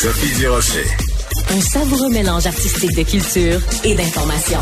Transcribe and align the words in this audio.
Sophie 0.00 0.32
Durocher. 0.38 0.84
Un 1.50 1.60
savoureux 1.60 2.08
mélange 2.10 2.46
artistique 2.46 2.94
de 2.94 3.02
culture 3.02 3.60
et 3.82 3.96
d'information. 3.96 4.60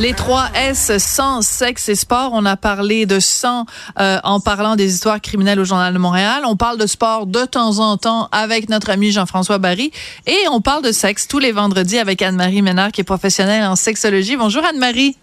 Les 0.00 0.12
trois 0.12 0.48
S, 0.56 0.90
sans 0.98 1.40
sexe 1.40 1.88
et 1.88 1.94
sport. 1.94 2.30
On 2.32 2.44
a 2.46 2.56
parlé 2.56 3.06
de 3.06 3.20
sang 3.20 3.66
euh, 4.00 4.18
en 4.24 4.40
parlant 4.40 4.74
des 4.74 4.92
histoires 4.92 5.20
criminelles 5.20 5.60
au 5.60 5.64
Journal 5.64 5.94
de 5.94 6.00
Montréal. 6.00 6.42
On 6.46 6.56
parle 6.56 6.78
de 6.78 6.86
sport 6.88 7.26
de 7.26 7.44
temps 7.44 7.78
en 7.78 7.96
temps 7.96 8.28
avec 8.32 8.68
notre 8.68 8.90
ami 8.90 9.12
Jean-François 9.12 9.58
Barry. 9.58 9.92
Et 10.26 10.48
on 10.50 10.60
parle 10.60 10.82
de 10.82 10.90
sexe 10.90 11.28
tous 11.28 11.38
les 11.38 11.52
vendredis 11.52 11.98
avec 11.98 12.22
Anne-Marie 12.22 12.62
Ménard, 12.62 12.90
qui 12.90 13.02
est 13.02 13.04
professionnelle 13.04 13.62
en 13.62 13.76
sexologie. 13.76 14.34
Bonjour 14.34 14.64
Anne-Marie. 14.64 15.16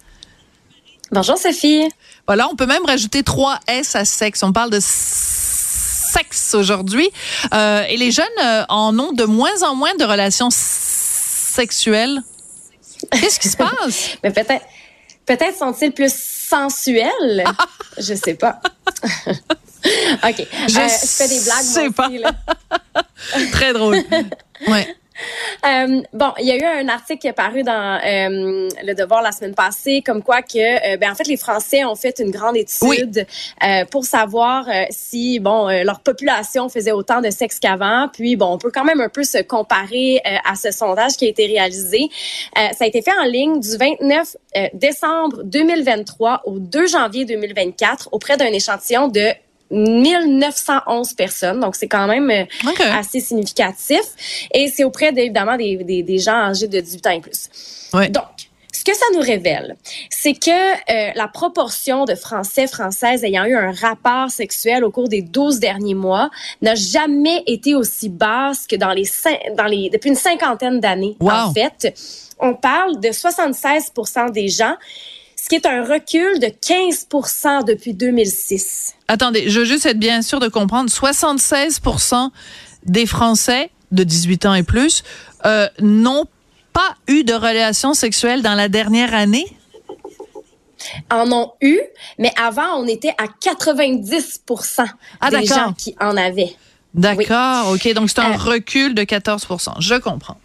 Bonjour 1.12 1.38
Sophie. 1.38 1.90
Voilà, 2.26 2.48
on 2.50 2.56
peut 2.56 2.66
même 2.66 2.86
rajouter 2.86 3.24
trois 3.24 3.60
S 3.68 3.98
à 3.98 4.06
sexe. 4.06 4.42
On 4.42 4.54
parle 4.54 4.70
de 4.70 4.80
sexe 6.18 6.54
aujourd'hui. 6.54 7.10
Euh, 7.54 7.84
et 7.88 7.98
les 7.98 8.12
jeunes 8.12 8.26
euh, 8.44 8.64
en 8.70 8.98
ont 8.98 9.12
de 9.12 9.24
moins 9.24 9.64
en 9.64 9.76
moins 9.76 9.96
de 9.96 10.04
relations 10.04 10.50
sexuelles. 10.52 12.22
Qu'est-ce 13.12 13.40
qui 13.40 13.50
se 13.50 13.58
passe? 13.58 14.18
Mais 14.24 14.32
peut-être, 14.32 14.66
peut-être 15.26 15.58
sont-ils 15.58 15.92
plus 15.92 16.14
sensuels? 16.14 17.44
je 17.98 18.14
sais 18.14 18.34
pas. 18.34 18.60
OK. 20.24 20.48
Je, 20.68 20.80
euh, 20.80 20.88
je 20.88 21.08
fais 21.08 21.28
des 21.28 21.40
blagues. 21.40 21.64
sais 21.64 21.90
pas. 21.92 22.10
Là. 22.10 22.32
Très 23.52 23.74
drôle. 23.74 23.98
Ouais. 24.68 24.96
Euh, 25.66 26.02
bon, 26.14 26.32
il 26.40 26.46
y 26.46 26.52
a 26.52 26.58
eu 26.58 26.84
un 26.86 26.88
article 26.90 27.20
qui 27.20 27.28
est 27.28 27.34
paru 27.34 27.64
dans 27.64 28.00
euh, 28.04 28.70
Le 28.84 28.94
Devoir 28.94 29.22
la 29.22 29.32
semaine 29.32 29.56
passée, 29.56 30.02
comme 30.06 30.24
quoi 30.24 30.42
que, 30.42 30.94
euh, 30.94 30.98
ben 30.98 31.12
en 31.12 31.16
fait, 31.16 31.28
les 31.28 31.38
Français 31.38 31.84
ont 31.86 31.96
fait 31.96 32.20
une 32.20 32.32
grande 32.32 32.58
étude 32.58 33.26
euh, 33.64 33.86
pour 33.86 34.06
savoir 34.06 34.66
si, 34.90 35.40
bon, 35.40 35.68
leur 35.84 36.00
population 36.02 36.70
faisait 36.70 36.92
autant 36.92 37.22
de 37.22 37.30
sexe 37.30 37.60
qu'avant. 37.60 38.10
Puis, 38.12 38.36
bon, 38.36 38.54
on 38.54 38.58
peut 38.58 38.72
quand 38.74 38.86
même 38.86 39.02
un 39.02 39.10
peu 39.10 39.24
se 39.24 39.42
comparer 39.42 40.22
à 40.46 40.56
ce 40.56 40.72
sondage 40.72 41.14
qui 41.14 41.26
a 41.26 41.30
été 41.30 41.46
réalisé. 41.46 42.10
ça 42.56 42.84
a 42.84 42.86
été 42.86 43.02
fait 43.02 43.18
en 43.18 43.26
ligne 43.26 43.60
du 43.60 43.78
29 43.78 44.36
décembre 44.74 45.44
2023 45.44 46.44
au 46.46 46.60
2 46.60 46.88
janvier 46.88 47.26
2024 47.26 48.10
auprès 48.12 48.38
d'un 48.38 48.48
échantillon 48.48 49.08
de 49.08 49.32
1911 49.72 51.14
personnes, 51.14 51.60
donc 51.60 51.76
c'est 51.76 51.88
quand 51.88 52.08
même 52.08 52.30
euh, 52.30 52.44
Okay. 52.68 52.84
assez 52.84 53.20
significatif. 53.20 54.02
Et 54.54 54.68
c'est 54.68 54.84
auprès 54.84 55.10
évidemment 55.10 55.58
des, 55.58 55.78
des, 55.78 56.04
des 56.04 56.18
gens 56.20 56.34
âgés 56.34 56.68
de 56.68 56.80
18 56.80 57.08
ans 57.08 57.12
et 57.12 57.22
plus. 57.22 57.50
Ouais. 57.94 58.10
Donc, 58.10 58.24
ce 58.74 58.84
que 58.84 58.94
ça 58.94 59.06
nous 59.14 59.22
révèle, 59.22 59.76
c'est 60.10 60.34
que 60.34 60.52
euh, 60.52 61.12
la 61.16 61.28
proportion 61.28 62.06
de 62.06 62.16
Français, 62.16 62.68
Françaises 62.68 63.24
ayant 63.24 63.46
eu 63.46 63.56
un 63.56 63.72
rapport 63.72 64.30
sexuel 64.30 64.84
au 64.84 64.92
cours 64.92 65.10
des 65.10 65.22
12 65.22 65.60
derniers 65.60 65.96
mois 65.96 66.30
n'a 66.62 66.76
jamais 66.76 67.44
été 67.48 67.74
aussi 67.76 68.10
basse 68.10 68.68
que 68.68 68.76
dans 68.76 68.92
les, 68.92 69.06
dans 69.58 69.66
les 69.66 69.90
depuis 69.90 70.10
une 70.10 70.16
cinquantaine 70.16 70.80
d'années. 70.80 71.16
Wow. 71.20 71.32
En 71.32 71.54
fait, 71.54 71.98
on 72.40 72.54
parle 72.54 73.00
de 73.00 73.10
76% 73.10 74.32
des 74.32 74.48
gens, 74.48 74.76
ce 75.40 75.50
qui 75.50 75.56
est 75.56 75.66
un 75.66 75.84
recul 75.86 76.40
de 76.40 76.48
15% 76.48 77.64
depuis 77.66 77.94
2006. 77.94 78.96
Attendez, 79.08 79.50
je 79.50 79.60
veux 79.60 79.66
juste 79.66 79.86
être 79.86 80.00
bien 80.00 80.22
sûr 80.22 80.40
de 80.40 80.48
comprendre. 80.50 80.90
76% 80.90 82.32
des 82.86 83.06
Français 83.06 83.70
de 83.92 84.04
18 84.04 84.46
ans 84.48 84.54
et 84.56 84.64
plus 84.64 85.04
euh, 85.46 85.68
n'ont 85.80 86.26
pas 86.74 86.96
eu 87.08 87.24
de 87.24 87.34
relation 87.34 87.94
sexuelle 87.94 88.42
dans 88.42 88.56
la 88.56 88.68
dernière 88.68 89.14
année? 89.14 89.46
en 91.10 91.32
ont 91.32 91.54
eu, 91.62 91.80
mais 92.18 92.32
avant, 92.42 92.76
on 92.78 92.88
était 92.88 93.14
à 93.18 93.26
90 93.28 94.42
Ah, 95.20 95.30
des 95.30 95.42
d'accord. 95.42 95.58
gens 95.68 95.74
qui 95.74 95.96
en 96.00 96.16
avaient. 96.16 96.56
D'accord, 96.94 97.72
ok. 97.72 97.94
Donc 97.94 98.10
c'est 98.10 98.20
un 98.20 98.34
Euh, 98.34 98.38
recul 98.38 98.94
de 98.96 99.04
14 99.04 99.48
Je 99.80 99.96
comprends. 99.96 100.38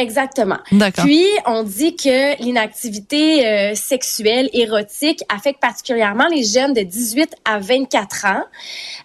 Exactement. 0.00 0.58
Puis, 1.04 1.26
on 1.46 1.62
dit 1.62 1.94
que 1.94 2.42
l'inactivité 2.42 3.46
euh, 3.46 3.74
sexuelle 3.74 4.48
érotique 4.54 5.22
affecte 5.28 5.60
particulièrement 5.60 6.26
les 6.28 6.42
jeunes 6.42 6.72
de 6.72 6.80
18 6.80 7.34
à 7.44 7.58
24 7.58 8.24
ans. 8.24 8.42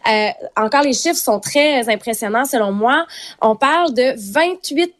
Euh, 0.08 0.30
encore, 0.56 0.84
les 0.84 0.94
chiffres 0.94 1.20
sont 1.20 1.42
très 1.42 1.90
impressionnants 1.90 2.46
selon 2.46 2.72
moi. 2.72 3.06
On 3.42 3.58
parle 3.58 3.94
de 3.94 4.14
28 4.18 4.94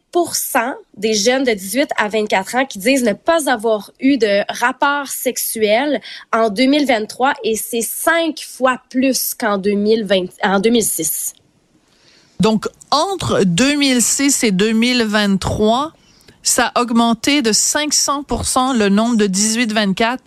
des 0.96 1.14
jeunes 1.14 1.44
de 1.44 1.52
18 1.52 1.90
à 1.98 2.08
24 2.08 2.54
ans 2.54 2.64
qui 2.64 2.78
disent 2.78 3.04
ne 3.04 3.12
pas 3.12 3.50
avoir 3.50 3.90
eu 4.00 4.16
de 4.16 4.42
rapport 4.48 5.08
sexuel 5.08 6.00
en 6.32 6.48
2023 6.48 7.34
et 7.44 7.56
c'est 7.56 7.82
cinq 7.82 8.40
fois 8.40 8.80
plus 8.88 9.34
qu'en 9.34 9.58
2020, 9.58 10.26
en 10.42 10.60
2006. 10.60 11.34
Donc 12.40 12.66
entre 12.90 13.42
2006 13.44 14.44
et 14.44 14.52
2023, 14.52 15.92
ça 16.42 16.72
a 16.74 16.80
augmenté 16.80 17.42
de 17.42 17.50
500% 17.50 18.76
le 18.76 18.88
nombre 18.88 19.16
de 19.16 19.26
18-24 19.26 20.18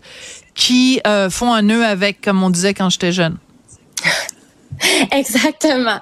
qui 0.53 1.00
euh, 1.08 1.30
font 1.30 1.53
un 1.53 1.62
nœud 1.62 1.86
avec, 1.86 2.20
comme 2.22 2.44
on 2.44 2.50
disait 2.50 2.74
quand 2.74 2.90
j'étais 2.90 3.14
jeune. 3.14 3.38
Exactement. 5.12 6.00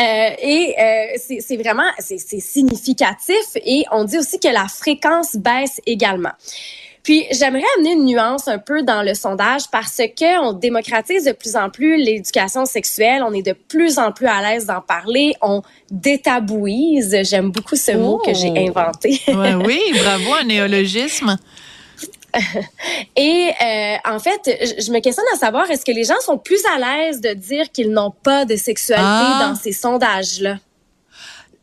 Euh, 0.00 0.30
et 0.42 0.74
euh, 0.78 1.34
c'est 1.40 1.56
vraiment 1.56 1.90
c'est 1.98 2.18
significatif 2.18 3.36
et 3.56 3.84
on 3.92 4.04
dit 4.04 4.18
aussi 4.18 4.38
que 4.38 4.48
la 4.48 4.68
fréquence 4.68 5.36
baisse 5.36 5.80
également. 5.86 6.32
Puis 7.06 7.24
j'aimerais 7.30 7.62
amener 7.76 7.92
une 7.92 8.04
nuance 8.04 8.48
un 8.48 8.58
peu 8.58 8.82
dans 8.82 9.02
le 9.02 9.14
sondage 9.14 9.70
parce 9.70 9.98
que 9.98 10.40
on 10.42 10.52
démocratise 10.52 11.22
de 11.24 11.30
plus 11.30 11.54
en 11.54 11.70
plus 11.70 11.96
l'éducation 11.98 12.64
sexuelle, 12.66 13.22
on 13.24 13.32
est 13.32 13.42
de 13.46 13.52
plus 13.52 14.00
en 14.00 14.10
plus 14.10 14.26
à 14.26 14.42
l'aise 14.42 14.66
d'en 14.66 14.80
parler, 14.80 15.32
on 15.40 15.62
détabouise, 15.92 17.16
j'aime 17.22 17.52
beaucoup 17.52 17.76
ce 17.76 17.92
mot 17.92 18.18
que 18.18 18.34
j'ai 18.34 18.50
Oh. 18.56 18.68
inventé. 18.68 19.20
Ouais, 19.28 19.54
oui, 19.54 19.80
bravo, 20.02 20.34
un 20.34 20.44
néologisme. 20.44 21.36
Et 23.16 23.50
euh, 23.62 23.96
en 24.04 24.18
fait, 24.18 24.40
je, 24.60 24.84
je 24.84 24.90
me 24.92 24.98
questionne 25.00 25.24
à 25.34 25.38
savoir 25.38 25.70
est-ce 25.70 25.84
que 25.84 25.92
les 25.92 26.04
gens 26.04 26.20
sont 26.20 26.38
plus 26.38 26.60
à 26.74 26.78
l'aise 26.78 27.20
de 27.20 27.32
dire 27.34 27.70
qu'ils 27.72 27.90
n'ont 27.92 28.10
pas 28.10 28.44
de 28.44 28.56
sexualité 28.56 29.04
Ah. 29.06 29.46
dans 29.48 29.54
ces 29.54 29.72
sondages-là? 29.72 30.56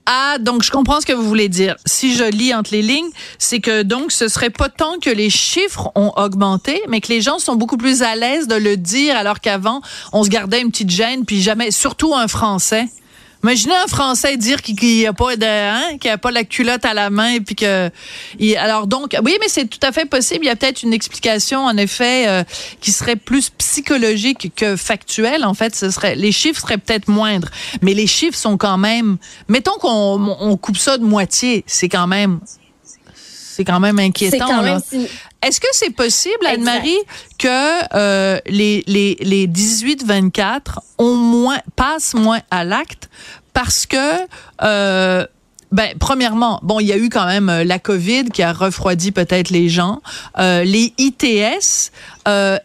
Ah, 0.06 0.38
donc 0.40 0.64
je 0.64 0.72
comprends 0.72 1.00
ce 1.00 1.06
que 1.06 1.14
vous 1.14 1.28
voulez 1.28 1.48
dire. 1.48 1.76
Si 1.86 2.14
je 2.14 2.26
lis 2.26 2.54
entre 2.54 2.72
les 2.74 2.82
lignes, 2.82 3.10
c'est 3.40 3.62
que 3.62 3.84
donc 3.84 4.12
ce 4.12 4.28
serait 4.28 4.50
pas 4.50 4.68
tant 4.68 5.00
que 5.00 5.10
les 5.10 5.30
chiffres 5.30 5.92
ont 5.96 6.12
augmenté, 6.18 6.82
mais 6.90 7.00
que 7.00 7.08
les 7.08 7.22
gens 7.22 7.40
sont 7.40 7.56
beaucoup 7.56 7.78
plus 7.78 8.02
à 8.02 8.16
l'aise 8.16 8.48
de 8.48 8.56
le 8.56 8.76
dire 8.76 9.16
alors 9.16 9.40
qu'avant, 9.40 9.82
on 10.12 10.24
se 10.24 10.30
gardait 10.30 10.62
une 10.62 10.72
petite 10.72 10.90
gêne 10.90 11.26
puis 11.26 11.42
jamais 11.42 11.72
surtout 11.72 12.14
un 12.16 12.28
français. 12.28 12.88
Imaginez 13.44 13.76
un 13.76 13.88
Français 13.88 14.38
dire 14.38 14.62
qu'il 14.62 14.76
n'y 14.82 15.06
a 15.06 15.12
pas 15.14 15.36
de, 15.36 15.46
hein, 15.46 15.98
qu'il 16.00 16.10
a 16.10 16.18
pas 16.18 16.32
la 16.32 16.46
culotte 16.46 16.86
à 16.86 16.94
la 16.94 17.10
main 17.10 17.34
et 17.34 17.42
puis 17.42 17.56
que, 17.56 17.90
il- 18.40 18.56
alors 18.56 18.88
donc, 18.88 19.16
oui, 19.24 19.36
mais 19.42 19.48
c'est 19.50 19.66
tout 19.66 19.86
à 19.86 19.92
fait 19.92 20.06
possible. 20.06 20.46
Il 20.46 20.48
y 20.48 20.52
a 20.52 20.56
peut-être 20.56 20.82
une 20.84 20.94
explication 20.94 21.66
en 21.66 21.76
effet 21.76 22.28
euh, 22.28 22.44
qui 22.80 22.92
serait 22.94 23.18
plus 23.18 23.50
psychologique 23.50 24.54
que 24.56 24.76
factuelle. 24.78 25.44
En 25.44 25.54
fait, 25.54 25.76
ce 25.76 25.90
serait, 25.92 26.16
les 26.16 26.32
chiffres 26.32 26.62
seraient 26.62 26.78
peut-être 26.78 27.10
moindres, 27.10 27.50
mais 27.82 27.94
les 27.94 28.08
chiffres 28.08 28.38
sont 28.38 28.56
quand 28.58 28.78
même. 28.78 29.18
Mettons 29.50 29.78
qu'on 29.80 30.38
on 30.40 30.56
coupe 30.58 30.78
ça 30.78 30.98
de 30.98 31.04
moitié, 31.04 31.66
c'est 31.68 31.90
quand 31.90 32.08
même, 32.08 32.40
c'est 33.14 33.66
quand 33.66 33.80
même 33.82 34.00
inquiétant. 34.00 34.48
même 34.64 34.80
Est-ce 35.46 35.60
que 35.60 35.68
c'est 35.74 35.90
possible. 35.94 36.36
Anne-Marie, 36.54 36.98
que 37.38 37.96
euh, 37.98 38.40
les, 38.48 38.84
les, 38.88 39.18
les 39.20 39.46
18-24 39.48 40.80
ont 40.98 41.13
moins, 41.34 41.60
passent 41.76 42.14
moins 42.14 42.42
à 42.52 42.64
l'acte 42.64 43.10
parce 43.54 43.86
que, 43.86 44.28
euh, 44.64 45.26
ben, 45.72 45.90
premièrement, 46.00 46.60
bon, 46.64 46.80
il 46.80 46.88
y 46.88 46.94
a 46.94 46.98
eu 46.98 47.10
quand 47.10 47.26
même 47.26 47.50
euh, 47.50 47.64
la 47.64 47.80
COVID 47.80 48.26
qui 48.26 48.44
a 48.44 48.54
refroidi 48.54 49.12
peut-être 49.12 49.50
les 49.50 49.70
gens, 49.70 50.02
euh, 50.40 50.64
les 50.64 50.94
ITS, 50.98 51.92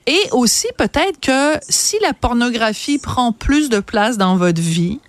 et 0.07 0.21
aussi 0.33 0.67
peut-être 0.77 1.21
que 1.21 1.59
si 1.69 1.97
la 2.03 2.13
pornographie 2.13 2.99
prend 2.99 3.33
plus 3.33 3.69
de 3.69 3.81
place 3.81 4.19
dans 4.19 4.37
votre 4.37 4.61
vie, 4.61 5.01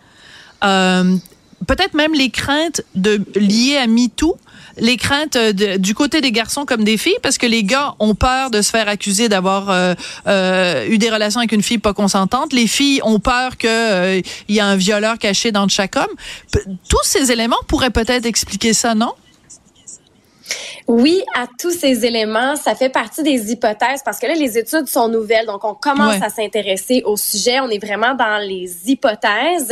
peut-être 1.68 1.94
même 1.94 2.14
les 2.14 2.30
craintes 2.30 2.82
de 2.96 3.22
liées 3.36 3.78
à 3.78 3.88
MeToo, 3.88 4.38
les 4.78 4.98
craintes 4.98 5.36
euh, 5.36 5.78
du 5.78 5.94
côté 5.94 6.22
des 6.22 6.32
garçons 6.32 6.66
comme 6.66 6.84
des 6.84 6.98
filles, 6.98 7.18
parce 7.22 7.38
que 7.38 7.46
les 7.46 7.64
gars 7.64 7.96
ont 8.00 8.16
peur 8.16 8.50
de 8.50 8.62
se 8.62 8.70
faire 8.70 8.88
accuser 8.88 9.30
d'avoir 9.30 9.70
euh, 9.70 9.94
euh, 10.28 10.88
eu 10.88 10.98
des 10.98 11.10
relations 11.10 11.40
avec 11.40 11.52
une 11.52 11.64
fille 11.64 11.78
pas 11.80 11.94
consentante. 11.94 12.54
Les 12.54 12.68
filles 12.68 13.02
ont 13.04 13.20
peur 13.20 13.58
que 13.58 13.68
euh, 13.68 14.22
y 14.48 14.60
a 14.60 14.66
un 14.66 14.76
violeur 14.76 15.18
caché 15.18 15.52
dans 15.52 15.68
chaque 15.68 15.96
homme. 15.96 16.64
Tous 16.90 17.04
ces 17.04 17.32
éléments 17.32 17.58
pourraient 17.68 17.90
peut-être 17.90 18.26
expliquer 18.26 18.74
ça, 18.74 18.96
non? 18.96 19.14
Oui, 20.88 21.24
à 21.36 21.46
tous 21.60 21.72
ces 21.72 22.06
éléments, 22.06 22.56
ça 22.56 22.74
fait 22.76 22.90
partie 22.90 23.24
des 23.24 23.52
hypothèses 23.52 24.02
parce 24.04 24.20
que 24.20 24.26
là, 24.28 24.34
les 24.34 24.58
études 24.58 24.88
sont 24.88 25.08
nouvelles, 25.08 25.46
donc 25.46 25.64
on 25.64 25.76
commence 25.76 26.18
Ouais. 26.18 26.26
à 26.26 26.30
s'intéresser 26.30 27.04
au 27.06 27.16
sujet. 27.18 27.60
On 27.60 27.70
est 27.70 27.84
vraiment 27.84 28.16
dans 28.16 28.38
les 28.40 28.90
hypothèses. 28.90 29.72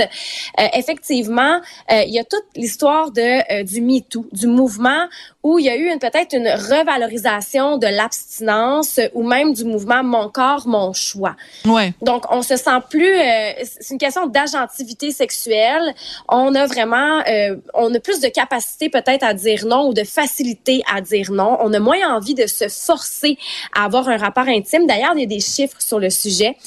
Euh, 0.60 0.64
effectivement, 0.74 1.60
euh, 1.92 2.04
il 2.06 2.14
y 2.14 2.20
a 2.20 2.24
toute 2.24 2.46
l'histoire 2.56 3.12
de 3.12 3.22
euh, 3.54 3.64
du 3.64 3.82
MeToo, 3.82 4.26
du 4.32 4.48
mouvement 4.48 5.08
où 5.48 5.60
il 5.60 5.66
y 5.66 5.70
a 5.70 5.78
eu 5.78 5.98
peut-être 5.98 6.36
une 6.36 6.50
revalorisation 6.50 7.78
de 7.78 7.88
l'abstinence 7.88 9.00
ou 9.14 9.24
même 9.24 9.54
du 9.54 9.64
mouvement 9.64 10.04
mon 10.04 10.28
corps, 10.28 10.68
mon 10.68 10.92
choix. 10.92 11.38
Ouais. 11.66 11.94
Donc, 12.02 12.26
on 12.32 12.42
se 12.42 12.58
sent 12.58 12.80
plus. 12.90 13.18
Euh, 13.18 13.52
c'est 13.64 13.94
une 13.94 13.98
question 13.98 14.28
d'agentivité 14.28 15.12
sexuelle. 15.12 15.94
On 16.28 16.54
a 16.54 16.66
vraiment, 16.66 17.22
euh, 17.30 17.56
on 17.74 17.94
a 17.96 18.00
plus 18.02 18.20
de 18.20 18.28
capacité 18.28 18.90
peut-être 18.90 19.24
à 19.24 19.34
dire 19.34 19.66
non 19.66 19.88
ou 19.88 19.94
de 19.94 20.04
facilité 20.04 20.84
à 20.94 21.00
dire 21.00 21.32
non. 21.32 21.58
On 21.62 21.72
a 21.72 21.80
moins 21.80 22.14
envie 22.14 22.36
de 22.36 22.46
se 22.46 22.68
forcer 22.68 23.38
à 23.74 23.86
avoir 23.86 24.10
un 24.10 24.18
rapport 24.18 24.50
intime. 24.50 24.86
D'ailleurs, 24.86 25.14
il 25.16 25.22
y 25.22 25.24
a 25.24 25.28
des 25.28 25.40
chiffres 25.40 25.80
sur 25.80 26.00
le 26.00 26.10
sujet. 26.10 26.58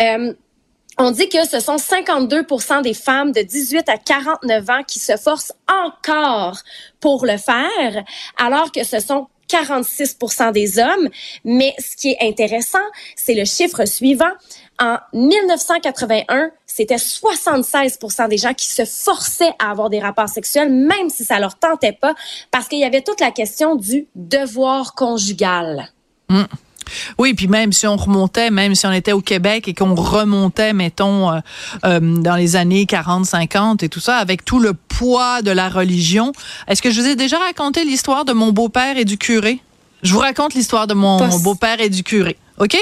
Euh, 0.00 0.32
on 0.98 1.10
dit 1.10 1.28
que 1.28 1.46
ce 1.46 1.60
sont 1.60 1.76
52% 1.76 2.82
des 2.82 2.94
femmes 2.94 3.32
de 3.32 3.42
18 3.42 3.88
à 3.88 3.98
49 3.98 4.70
ans 4.70 4.82
qui 4.86 4.98
se 4.98 5.16
forcent 5.16 5.52
encore 5.68 6.58
pour 7.00 7.26
le 7.26 7.36
faire, 7.36 8.04
alors 8.38 8.70
que 8.70 8.84
ce 8.84 9.00
sont 9.00 9.26
46% 9.48 10.52
des 10.52 10.78
hommes. 10.78 11.08
Mais 11.44 11.74
ce 11.78 11.96
qui 11.96 12.10
est 12.10 12.18
intéressant, 12.20 12.78
c'est 13.16 13.34
le 13.34 13.44
chiffre 13.44 13.84
suivant. 13.84 14.30
En 14.80 14.98
1981, 15.12 16.50
c'était 16.66 16.96
76% 16.96 18.28
des 18.28 18.38
gens 18.38 18.54
qui 18.54 18.66
se 18.66 18.84
forçaient 18.84 19.54
à 19.58 19.70
avoir 19.70 19.90
des 19.90 20.00
rapports 20.00 20.28
sexuels, 20.28 20.72
même 20.72 21.10
si 21.10 21.24
ça 21.24 21.38
leur 21.38 21.58
tentait 21.58 21.92
pas, 21.92 22.14
parce 22.50 22.66
qu'il 22.68 22.80
y 22.80 22.84
avait 22.84 23.02
toute 23.02 23.20
la 23.20 23.30
question 23.30 23.76
du 23.76 24.08
devoir 24.16 24.94
conjugal. 24.94 25.92
Mmh. 26.28 26.44
Oui, 27.18 27.34
puis 27.34 27.48
même 27.48 27.72
si 27.72 27.86
on 27.86 27.96
remontait, 27.96 28.50
même 28.50 28.74
si 28.74 28.86
on 28.86 28.92
était 28.92 29.12
au 29.12 29.20
Québec 29.20 29.68
et 29.68 29.74
qu'on 29.74 29.94
remontait, 29.94 30.72
mettons, 30.72 31.30
euh, 31.30 31.40
euh, 31.84 32.00
dans 32.00 32.36
les 32.36 32.56
années 32.56 32.86
40, 32.86 33.26
50 33.26 33.82
et 33.82 33.88
tout 33.88 34.00
ça, 34.00 34.16
avec 34.16 34.44
tout 34.44 34.58
le 34.58 34.74
poids 34.74 35.42
de 35.42 35.50
la 35.50 35.68
religion, 35.68 36.32
est-ce 36.68 36.82
que 36.82 36.90
je 36.90 37.00
vous 37.00 37.06
ai 37.06 37.16
déjà 37.16 37.38
raconté 37.38 37.84
l'histoire 37.84 38.24
de 38.24 38.32
mon 38.32 38.52
beau-père 38.52 38.96
et 38.96 39.04
du 39.04 39.18
curé? 39.18 39.60
Je 40.02 40.12
vous 40.12 40.20
raconte 40.20 40.54
l'histoire 40.54 40.86
de 40.86 40.94
mon 40.94 41.38
beau-père 41.38 41.80
et 41.80 41.88
du 41.88 42.02
curé, 42.02 42.36
OK? 42.58 42.76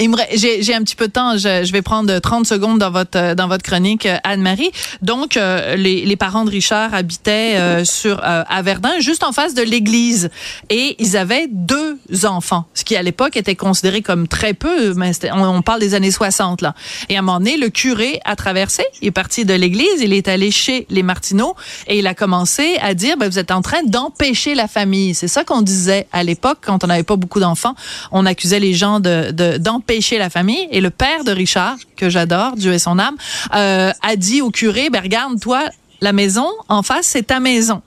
J'ai 0.00 0.74
un 0.74 0.82
petit 0.82 0.94
peu 0.94 1.08
de 1.08 1.12
temps. 1.12 1.36
Je, 1.36 1.64
je, 1.64 1.72
vais 1.72 1.82
prendre 1.82 2.18
30 2.18 2.46
secondes 2.46 2.78
dans 2.78 2.90
votre 2.90 3.18
euh, 3.18 3.34
dans 3.34 3.48
votre 3.48 3.64
chronique, 3.64 4.06
euh, 4.06 4.16
Anne-Marie. 4.22 4.70
Donc, 5.02 5.36
euh, 5.36 5.74
les, 5.74 6.04
les, 6.04 6.16
parents 6.16 6.44
de 6.44 6.50
Richard 6.50 6.94
habitaient 6.94 7.56
euh, 7.56 7.84
sur 7.84 8.20
à 8.22 8.62
Verdun, 8.62 9.00
juste 9.00 9.24
en 9.24 9.32
face 9.32 9.54
de 9.54 9.62
l'église, 9.62 10.30
et 10.70 10.96
ils 10.98 11.16
avaient 11.16 11.48
deux 11.50 11.98
enfants, 12.24 12.66
ce 12.74 12.84
qui 12.84 12.96
à 12.96 13.02
l'époque 13.02 13.36
était 13.36 13.56
considéré 13.56 14.02
comme 14.02 14.28
très 14.28 14.54
peu. 14.54 14.94
Mais 14.94 15.12
on, 15.32 15.42
on, 15.42 15.62
parle 15.62 15.80
des 15.80 15.94
années 15.94 16.10
60 16.10 16.62
là. 16.62 16.74
Et 17.08 17.16
à 17.16 17.18
un 17.18 17.22
moment 17.22 17.38
donné, 17.38 17.56
le 17.56 17.68
curé 17.68 18.20
a 18.24 18.36
traversé, 18.36 18.84
il 19.02 19.08
est 19.08 19.12
parti 19.12 19.44
de 19.44 19.54
l'église, 19.54 20.00
il 20.00 20.12
est 20.12 20.28
allé 20.28 20.50
chez 20.50 20.86
les 20.90 21.02
Martineaux 21.02 21.54
et 21.86 21.98
il 21.98 22.06
a 22.06 22.14
commencé 22.14 22.76
à 22.80 22.94
dire 22.94 23.16
ben, 23.16 23.28
vous 23.28 23.38
êtes 23.38 23.50
en 23.50 23.62
train 23.62 23.82
d'empêcher 23.84 24.54
la 24.54 24.68
famille. 24.68 25.14
C'est 25.14 25.28
ça 25.28 25.42
qu'on 25.44 25.62
disait 25.62 26.06
à 26.12 26.22
l'époque 26.22 26.58
quand 26.62 26.84
on 26.84 26.86
n'avait 26.86 27.02
pas 27.02 27.16
beaucoup 27.16 27.40
d'enfants. 27.40 27.74
On 28.12 28.26
accusait 28.26 28.60
les 28.60 28.74
gens 28.74 29.00
de 29.00 29.58
d'empêcher 29.58 29.87
pêcher 29.88 30.18
la 30.18 30.30
famille. 30.30 30.68
Et 30.70 30.80
le 30.80 30.90
père 30.90 31.24
de 31.24 31.32
Richard, 31.32 31.76
que 31.96 32.08
j'adore, 32.08 32.52
Dieu 32.54 32.72
et 32.72 32.78
son 32.78 33.00
âme, 33.00 33.16
euh, 33.54 33.90
a 34.02 34.16
dit 34.16 34.40
au 34.42 34.50
curé, 34.50 34.90
ben 34.90 35.02
regarde, 35.02 35.40
toi, 35.40 35.64
la 36.00 36.12
maison 36.12 36.48
en 36.68 36.84
face, 36.84 37.06
c'est 37.06 37.24
ta 37.24 37.40
maison. 37.40 37.82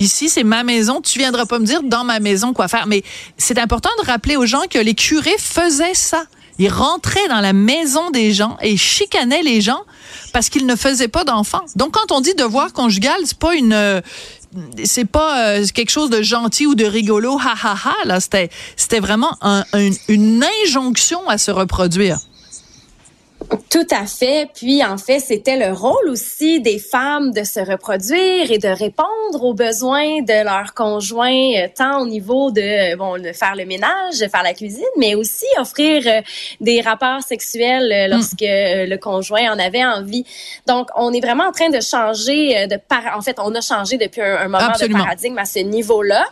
Ici, 0.00 0.28
c'est 0.28 0.42
ma 0.42 0.64
maison. 0.64 1.00
Tu 1.00 1.20
viendras 1.20 1.46
pas 1.46 1.60
me 1.60 1.66
dire 1.66 1.82
dans 1.84 2.02
ma 2.02 2.18
maison 2.18 2.52
quoi 2.52 2.66
faire. 2.66 2.88
Mais 2.88 3.04
c'est 3.36 3.58
important 3.58 3.90
de 4.00 4.06
rappeler 4.06 4.36
aux 4.36 4.46
gens 4.46 4.62
que 4.68 4.78
les 4.78 4.94
curés 4.94 5.36
faisaient 5.38 5.94
ça. 5.94 6.24
Ils 6.58 6.68
rentraient 6.68 7.28
dans 7.28 7.40
la 7.40 7.52
maison 7.52 8.10
des 8.10 8.32
gens 8.32 8.56
et 8.62 8.76
chicanaient 8.76 9.42
les 9.42 9.60
gens 9.60 9.82
parce 10.32 10.48
qu'ils 10.48 10.66
ne 10.66 10.76
faisaient 10.76 11.08
pas 11.08 11.24
d'enfants. 11.24 11.64
Donc, 11.76 11.92
quand 11.92 12.10
on 12.10 12.20
dit 12.20 12.34
devoir 12.34 12.72
conjugal, 12.72 13.16
c'est 13.24 13.38
pas 13.38 13.54
une, 13.54 14.02
c'est 14.84 15.04
pas 15.04 15.56
euh, 15.56 15.66
quelque 15.72 15.90
chose 15.90 16.10
de 16.10 16.22
gentil 16.22 16.66
ou 16.66 16.74
de 16.74 16.84
rigolo, 16.84 17.38
ha 17.38 17.54
ha 17.62 17.74
ha. 17.84 17.94
Là, 18.04 18.20
c'était, 18.20 18.50
c'était 18.76 19.00
vraiment 19.00 19.36
une 19.72 20.44
injonction 20.64 21.28
à 21.28 21.38
se 21.38 21.50
reproduire. 21.50 22.18
Tout 23.70 23.86
à 23.90 24.06
fait. 24.06 24.48
Puis 24.54 24.84
en 24.84 24.98
fait, 24.98 25.20
c'était 25.20 25.56
le 25.56 25.72
rôle 25.72 26.08
aussi 26.08 26.60
des 26.60 26.78
femmes 26.78 27.32
de 27.32 27.44
se 27.44 27.60
reproduire 27.60 28.50
et 28.50 28.58
de 28.58 28.68
répondre 28.68 29.42
aux 29.42 29.54
besoins 29.54 30.22
de 30.22 30.44
leurs 30.44 30.74
conjoints, 30.74 31.54
euh, 31.56 31.68
tant 31.74 32.02
au 32.02 32.06
niveau 32.06 32.50
de 32.50 32.96
bon 32.96 33.18
de 33.18 33.32
faire 33.32 33.54
le 33.56 33.64
ménage, 33.64 34.18
de 34.20 34.28
faire 34.28 34.42
la 34.42 34.54
cuisine, 34.54 34.84
mais 34.96 35.14
aussi 35.14 35.46
offrir 35.58 36.02
euh, 36.06 36.20
des 36.60 36.80
rapports 36.80 37.22
sexuels 37.22 37.92
euh, 37.92 38.08
lorsque 38.08 38.40
le 38.40 38.96
conjoint 38.96 39.52
en 39.52 39.58
avait 39.58 39.84
envie. 39.84 40.24
Donc, 40.66 40.88
on 40.96 41.12
est 41.12 41.20
vraiment 41.20 41.44
en 41.44 41.52
train 41.52 41.70
de 41.70 41.80
changer 41.80 42.66
de 42.66 42.76
par. 42.76 43.16
En 43.16 43.20
fait, 43.20 43.36
on 43.38 43.54
a 43.54 43.60
changé 43.60 43.96
depuis 43.96 44.22
un, 44.22 44.48
moment 44.48 44.68
de 44.68 44.92
paradigme 44.92 45.38
à 45.38 45.44
ce 45.44 45.60
niveau-là. 45.60 46.24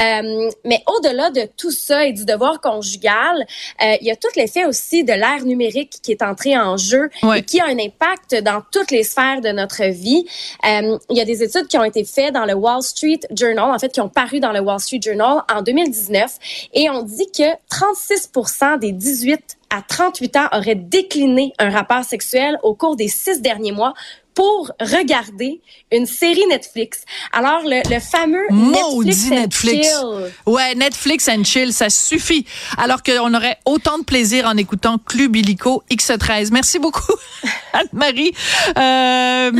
Euh, 0.00 0.50
mais 0.64 0.82
au-delà 0.86 1.30
de 1.30 1.48
tout 1.56 1.70
ça 1.70 2.04
et 2.04 2.12
du 2.12 2.24
devoir 2.24 2.60
conjugal, 2.60 3.46
euh, 3.82 3.94
il 4.00 4.06
y 4.06 4.10
a 4.10 4.16
tout 4.16 4.28
l'effet 4.36 4.64
aussi 4.64 5.04
de 5.04 5.12
l'ère 5.12 5.44
numérique 5.44 5.94
qui 6.02 6.12
est 6.12 6.22
entré 6.22 6.47
en 6.56 6.76
jeu 6.76 7.10
et 7.36 7.42
qui 7.42 7.60
a 7.60 7.66
un 7.66 7.78
impact 7.78 8.42
dans 8.42 8.62
toutes 8.70 8.90
les 8.90 9.02
sphères 9.02 9.40
de 9.40 9.48
notre 9.50 9.84
vie. 9.84 10.24
Euh, 10.66 10.98
il 11.10 11.16
y 11.16 11.20
a 11.20 11.24
des 11.24 11.42
études 11.42 11.66
qui 11.66 11.78
ont 11.78 11.84
été 11.84 12.04
faites 12.04 12.34
dans 12.34 12.44
le 12.44 12.54
Wall 12.54 12.82
Street 12.82 13.20
Journal, 13.36 13.70
en 13.70 13.78
fait, 13.78 13.92
qui 13.92 14.00
ont 14.00 14.08
paru 14.08 14.40
dans 14.40 14.52
le 14.52 14.60
Wall 14.60 14.80
Street 14.80 15.00
Journal 15.02 15.42
en 15.52 15.62
2019, 15.62 16.38
et 16.74 16.90
on 16.90 17.02
dit 17.02 17.30
que 17.32 17.54
36% 17.70 18.78
des 18.78 18.92
18 18.92 19.58
à 19.70 19.82
38 19.82 20.36
ans 20.36 20.48
auraient 20.52 20.74
décliné 20.74 21.52
un 21.58 21.70
rapport 21.70 22.04
sexuel 22.04 22.58
au 22.62 22.74
cours 22.74 22.96
des 22.96 23.08
six 23.08 23.42
derniers 23.42 23.72
mois 23.72 23.94
pour 24.38 24.70
regarder 24.78 25.60
une 25.90 26.06
série 26.06 26.46
Netflix. 26.48 27.00
Alors, 27.32 27.62
le, 27.64 27.82
le 27.92 27.98
fameux 27.98 28.46
Netflix, 28.52 29.30
Netflix. 29.30 29.88
Chill. 29.88 30.32
Ouais, 30.46 30.76
Netflix 30.76 31.28
and 31.28 31.42
Chill, 31.42 31.72
ça 31.72 31.90
suffit. 31.90 32.46
Alors 32.76 33.02
qu'on 33.02 33.34
aurait 33.34 33.58
autant 33.64 33.98
de 33.98 34.04
plaisir 34.04 34.46
en 34.46 34.56
écoutant 34.56 34.98
Club 35.04 35.34
Illico 35.34 35.82
X13. 35.90 36.50
Merci 36.52 36.78
beaucoup, 36.78 37.12
Anne-Marie. 37.72 38.32
Euh, 38.78 39.50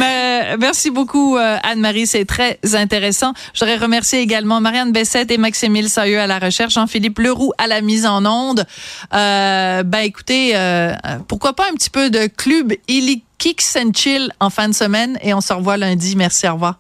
merci 0.61 0.91
beaucoup, 0.91 1.37
euh, 1.37 1.57
Anne-Marie. 1.65 2.07
C'est 2.07 2.25
très 2.25 2.61
intéressant. 2.75 3.33
Je 3.55 3.65
voudrais 3.65 3.79
remercier 3.79 4.21
également 4.21 4.61
Marianne 4.61 4.93
Bessette 4.93 5.33
et 5.33 5.39
Maximile 5.39 5.89
Sailleux 5.89 6.21
à 6.21 6.29
la 6.29 6.39
recherche, 6.39 6.75
Jean-Philippe 6.75 7.19
Leroux 7.19 7.53
à 7.59 7.67
la 7.67 7.81
mise 7.81 8.07
en 8.07 8.25
onde. 8.25 8.65
Euh, 9.13 9.83
ben, 9.83 10.03
écoutez, 10.03 10.53
euh, 10.55 10.95
pourquoi 11.27 11.55
pas 11.55 11.65
un 11.69 11.75
petit 11.75 11.91
peu 11.91 12.11
de 12.11 12.29
Club 12.29 12.75
Illico 12.87 13.28
Kicks 13.39 13.77
and 13.77 13.93
Chill 13.95 14.33
en 14.41 14.51
fin 14.51 14.69
de 14.69 14.75
semaine 14.75 15.19
et 15.23 15.33
on 15.33 15.41
se 15.41 15.53
revoit 15.53 15.77
lundi. 15.77 16.17
Merci, 16.17 16.49
au 16.49 16.55
revoir. 16.55 16.79